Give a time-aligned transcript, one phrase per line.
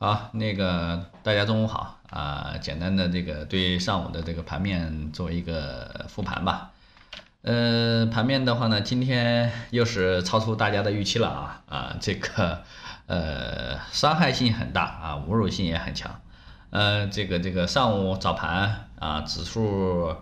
[0.00, 6.70] 好，那个大家中午好啊，简单的这个对上午的这个盘面做一个复盘吧。
[7.42, 12.62] 呃，盘面的话呢，今天又是超出大家的预期了啊啊，这个
[13.06, 16.20] 呃伤害性很大啊，侮辱性也很强。
[16.70, 20.14] 呃，这个这个上午早盘啊，指数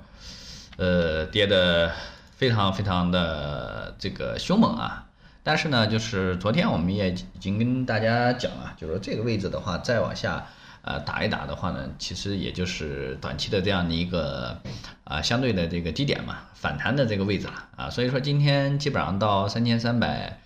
[0.78, 1.92] 呃跌的
[2.36, 5.02] 非常非常的这个凶猛啊。
[5.46, 10.44] 但是呢，就是昨天我们也已经跟大家讲了，就是说这个位置的话，再往下
[10.82, 14.58] 呃打一打的话呢，其实也就是短期的这样的一个
[15.04, 17.88] 啊相对的这个低点嘛，反弹的这个位置了啊。
[17.88, 20.40] 所以说今天基本上到三千三百，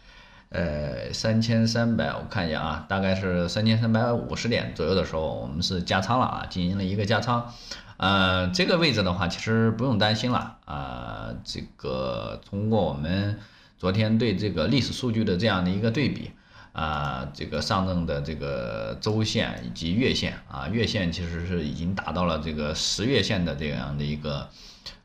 [0.50, 7.50] 呃三千三百，我看一下啊，大概是三千三百五十点左右的时候，我们是加仓了啊，进行了一个加仓。
[7.96, 13.38] 呃，这个位置的话，其实不用担心了啊，这个通过我们。
[13.80, 16.32] 昨天对这个历史数据的这样的一个对比
[16.72, 24.50] 啊，这个上证的这个周线以及月线啊，月线其实是已经达到了这个十月线的这样的一个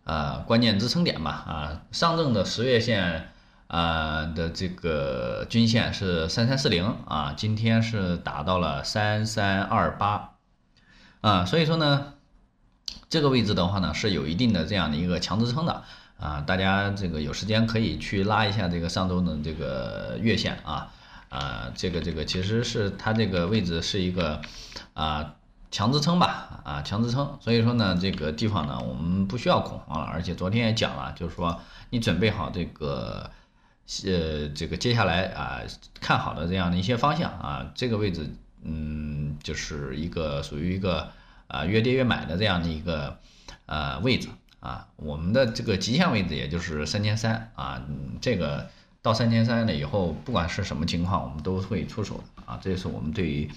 [0.04, 3.30] 呃关键支撑点嘛啊，上证的十月线
[3.68, 10.34] 啊的这个均线是三三四零啊，今天是达到了三三二八
[11.22, 12.14] 啊，所以说呢，
[13.08, 15.86] 这个位置的话呢是有一定的这样的一个强支撑的。
[16.18, 20.92] 啊，大家这个有时间可以去拉一下这个上周的这个月线啊，
[21.30, 24.42] 啊，这个这个其实是它这个位置是一个
[24.94, 25.36] 啊
[25.72, 33.30] 强支撑吧，啊强支撑，所以说呢这个地方呢我们不需要恐慌了，而且昨天也讲了，就是说你准备好这个
[34.06, 35.60] 呃这个接下来啊
[36.00, 41.12] 看好的这样的一些方向啊，这个位置嗯就是一个属于一个
[41.48, 43.18] 啊越跌越买的这样的一个
[43.66, 44.30] 呃位置。
[44.66, 47.80] 啊，我们的这个极限位置也就是三千三啊，
[48.20, 48.68] 这个
[49.04, 53.48] 到三千三了以后，不管是什么情况，我们都会出手的啊，这是我们对于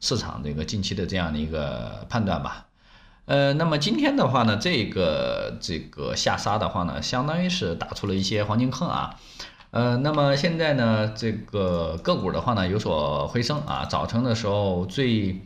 [0.00, 2.66] 市场这个近期的这样的一个判断吧。
[3.24, 9.18] 呃，那么今天的话呢，这个这个下杀的话呢，相当于是打出了一些黄金坑啊。
[9.72, 15.40] 呃，那么现在呢，这个个股的话呢有所回升啊，早晨的时候最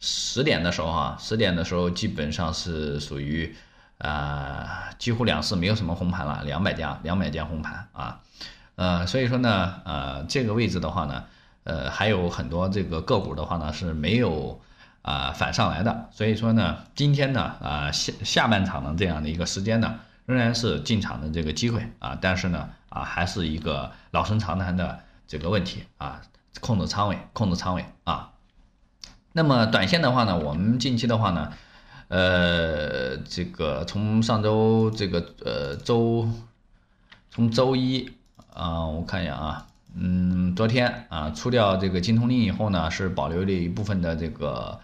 [0.00, 3.56] 十点的时候啊，十点的时候基本上是属于。
[4.00, 8.20] 啊，几乎两市没有什么红盘了，两百家，两百家红盘啊，
[8.76, 11.24] 呃，所以说呢，呃，这个位置的话呢，
[11.64, 14.58] 呃，还有很多这个个股的话呢是没有
[15.02, 26.22] 啊反上来的，所以说呢，今天呢，啊下下半场的这样的一个时间呢，仍然是进场的这个机会啊，但是呢，啊还是一个老生常谈的这个问题啊，
[26.62, 28.30] 控制仓位，控制仓位啊，
[29.32, 31.52] 那么短线的话呢，我们近期的话呢。
[32.12, 36.28] 呃，这个从上周这个呃周，
[37.30, 38.10] 从周一
[38.52, 44.80] 啊，我看一下啊，嗯，昨天啊出掉这个金通令以后呢，是保留了一部分的这个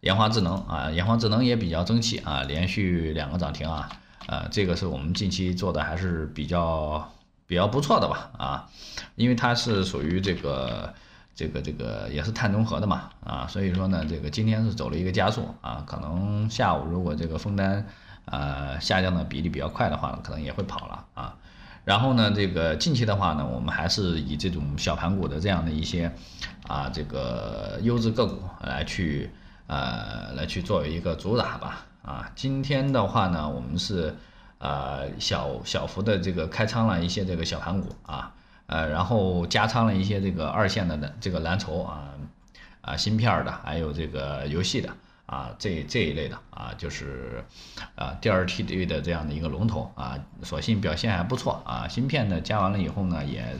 [0.00, 3.90] 研华智能啊，研华智能也比较争气啊，连续两个涨停啊，
[4.26, 7.12] 啊，这个是我们近期做的还是比较
[7.48, 8.70] 比较不错的吧啊，
[9.16, 10.94] 因为它是属于这个。
[11.38, 17.86] 这个这个也是碳中和的嘛，啊，所以说呢，这个今天是走了一个加速啊，可能下午如果这个封单
[18.24, 21.36] 呃下降的比例比较快的话，可能也会跑了啊。
[21.84, 26.12] 然后呢，这个近期的话呢，我们还是以这种小盘股的这样的一些
[26.66, 29.30] 啊这个优质个股来去
[29.68, 34.12] 呃来去作为一个主打吧，啊，今天的话呢，我们是
[34.58, 38.34] 呃小小幅的这个开仓了一些这个小盘股啊。
[38.68, 42.12] 呃，然后加仓了一些这个二线的蓝这个蓝筹啊，
[42.82, 44.90] 啊芯片的，还有这个游戏的
[45.24, 47.42] 啊，这这一类的啊，就是
[47.94, 51.88] 啊第二梯队的这样的一个龙头啊，所幸表现还不错啊。
[51.88, 53.56] 芯片呢加完了以后呢，也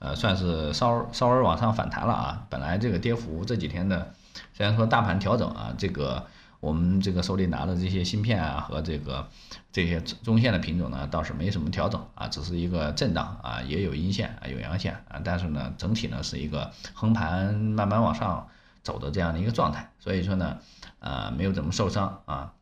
[0.00, 2.44] 呃算是稍稍微往上反弹了啊。
[2.50, 4.12] 本来这个跌幅这几天的，
[4.52, 6.26] 虽然说大盘调整啊，这个。
[6.60, 9.26] 我们这个手里拿的这些芯片啊，和这个
[9.72, 18.46] 这些中线的品种呢，倒是没什么调整啊，只是一个震荡啊，也有阴线啊，有阳线啊，但是呢，整体呢是一个横盘慢慢往上
[18.82, 20.58] 走的这样的一个状态，所以说呢，
[20.98, 22.52] 啊，没有怎么受伤啊，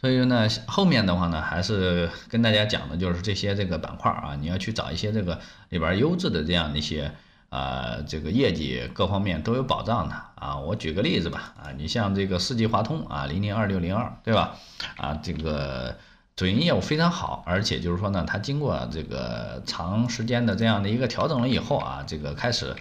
[0.00, 5.38] 所以说呢，后面的话呢，还是跟大家讲的就是这些这个板块啊，你要去找一些这个
[5.68, 7.12] 里边优质的这样的一些。
[7.50, 10.56] 啊，这个业绩各方面都有保障的啊。
[10.56, 14.56] 我举个例子吧，啊，你像这个世纪华通啊，零零二六零二，对吧？
[14.96, 15.96] 啊，这个
[16.36, 22.74] 主营业务非常好，而且就是说呢，它经过这个长时间的这样的一个调整了以后啊，这个开始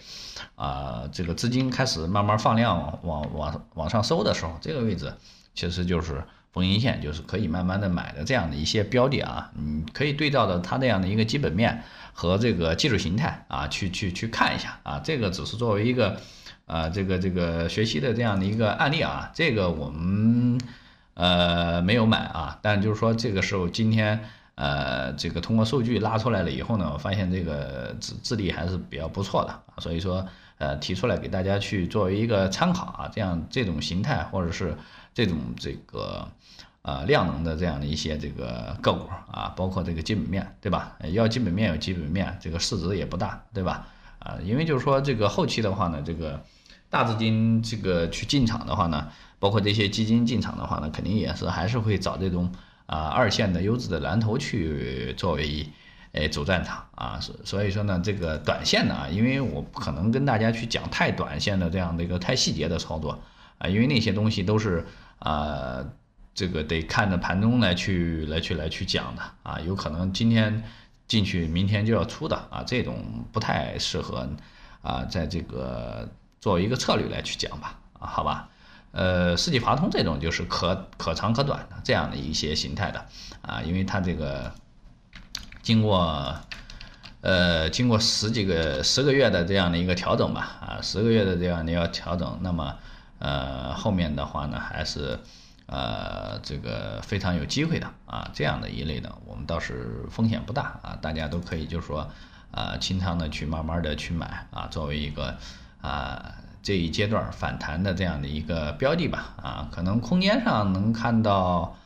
[0.56, 5.14] 啊，这个资金开始慢慢放量往往往上收的时候，这个位置
[5.56, 11.84] 其实就是逢阴线，就是可以慢慢的买的这样的一些标的啊，你可以对照着它这样的一个基本面。
[12.12, 16.20] 和这个技术形态啊，去去去看一下啊，这个只是作为一个
[16.66, 20.60] 啊这个这个学习的这样的一个案例啊，这个我们
[21.14, 24.20] 呃没有买啊，但就是说这个时候今天
[24.56, 30.28] 呃这个通过数据拉出来了以后呢，我发现这个质质地还是比较不错的，所以说
[30.60, 34.78] 呃提出来给大家去作为一个参考啊，这样这种形态或者是
[35.16, 36.28] 这种这个。
[36.82, 40.96] 啊，量能的这样的一些这个个股啊，包括这个基本面对吧？
[41.12, 43.86] 要基本面有基本面，这个市值也不大，对吧？
[44.20, 46.42] 啊，因为就是说这个后期的话呢，这个
[46.90, 49.10] 大资金这个去进场的话呢，
[49.40, 52.50] 包括这些基金进场的话呢，肯定也是还是会找这种
[52.86, 55.68] 啊二线的优质的蓝筹去作为
[56.14, 63.20] 诶主战场啊，所所以说呢，这个短线的啊，因为我不可能跟大家去讲太短线的这样的一个太细节的操作
[63.58, 64.86] 啊，因为那些东西都是
[65.20, 65.86] 啊。
[66.36, 70.64] 这个得看着盘中来去来去来去讲的啊，有可能今天
[71.06, 74.26] 进去，明天就要出的啊，这种不太适合
[74.82, 76.08] 啊，在这个
[76.40, 78.48] 作为一个策略来去讲吧啊，好吧，
[78.92, 83.06] 呃，世纪华通这种就是可可长可短的这样的一些形态的
[83.42, 84.54] 啊，因为它这个
[85.70, 86.36] 经过
[87.22, 92.76] 呃经过十几个十个月的这样的一个调整吧啊，十个月的这样的要调整，那么
[93.20, 95.20] 呃后面的话呢还是。
[95.72, 102.10] 呃，这个非常有机会的啊，这样的一类的，我们倒是风险不大啊，大家都可以就是说，
[102.50, 105.38] 啊，清仓的去慢慢的去买啊，作为一个
[105.80, 106.34] 啊
[106.64, 111.78] 这一阶段反弹的这样的一个标的吧啊，可能空间上能看到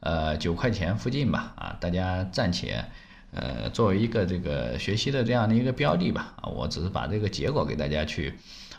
[0.00, 2.84] 呃九块钱附近吧啊，大家暂且
[3.32, 8.34] 呃作为一个这个学习的这样的一个标的吧啊，我只是把这个结果给大家去。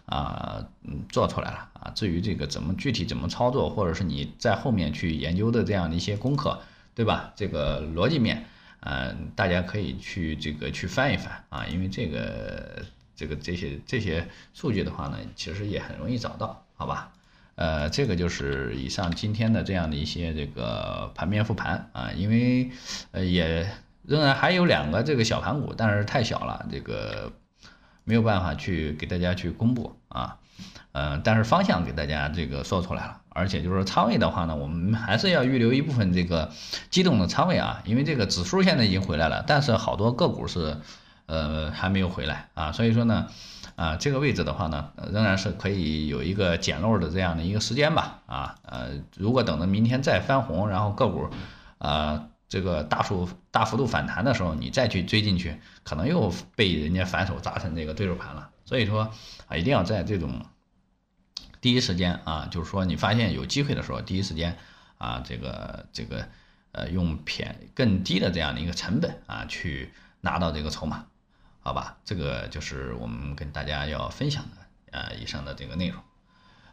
[0.07, 1.91] 啊，嗯，做出来了啊。
[1.95, 6.59] 至于这个怎么具体怎么操作，或者是你在后面去研究的这样的一些功课，
[6.95, 7.31] 对吧？
[7.35, 8.45] 这个逻辑面，
[8.81, 11.65] 嗯，大家可以去这个去翻一翻啊。
[11.67, 12.83] 因为这个
[13.15, 17.13] 这个这些这些数据的话呢，其实也很容易找到，好吧？
[17.55, 22.11] 呃，这个就是以上今天的这样的一些这个盘面复盘啊。
[22.11, 22.69] 因为
[23.11, 23.69] 呃也
[24.03, 27.31] 仍然还有两个这个小盘股，但是太小了，这个。
[28.03, 30.37] 没有办法去给大家去公布啊，
[30.91, 36.51] 嗯，但是方向给大家这个说出来了，而且就是仓位的话呢，我们还是要预留一部分这个
[36.89, 40.77] 机动的仓位啊，因为这个指数现在已经回来了，但是好多个股是
[41.27, 43.27] 呃还没有回来啊，所以说呢，
[43.75, 51.29] 啊这个位置的话呢，仍然是可以有一个捡漏的这样的一个时间吧，啊呃，如果等到明天再翻红，然后个股
[51.77, 52.25] 啊。
[52.51, 58.49] 这个大幅大幅度反弹的时候，你再去追进去，可能又被人家反手砸成这个对手盘了。
[58.65, 59.09] 所以说
[59.47, 60.45] 啊，一定要在这种
[61.61, 64.57] 第一时间啊，就是说你发现有机会的时候，第一时间
[64.97, 66.27] 啊，这个这个
[66.73, 71.05] 呃，用偏更低的这样的一个成本啊，去拿到这个筹码，
[71.61, 71.99] 好吧？
[72.03, 76.03] 这个就是我们跟大家要分享的啊，以上的这个内容。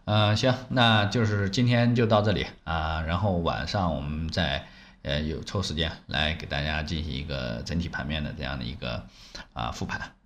[0.07, 4.67] 嗯，行，那就是今天就到这里啊，然后晚上我们再。
[5.09, 9.03] 呃，有抽时间来给大家进行一个整体盘面的这样的一个
[9.55, 10.18] 啊复盘。